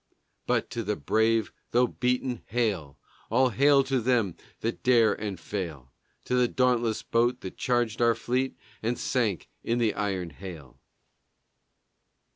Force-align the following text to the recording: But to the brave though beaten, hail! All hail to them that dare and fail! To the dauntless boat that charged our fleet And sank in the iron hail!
But 0.47 0.71
to 0.71 0.81
the 0.81 0.95
brave 0.95 1.53
though 1.69 1.85
beaten, 1.85 2.41
hail! 2.47 2.97
All 3.29 3.49
hail 3.49 3.83
to 3.83 4.01
them 4.01 4.35
that 4.61 4.81
dare 4.81 5.13
and 5.13 5.39
fail! 5.39 5.91
To 6.25 6.33
the 6.33 6.47
dauntless 6.47 7.03
boat 7.03 7.41
that 7.41 7.55
charged 7.57 8.01
our 8.01 8.15
fleet 8.15 8.57
And 8.81 8.97
sank 8.97 9.47
in 9.63 9.77
the 9.77 9.93
iron 9.93 10.31
hail! 10.31 10.79